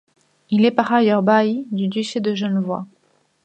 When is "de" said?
2.21-2.33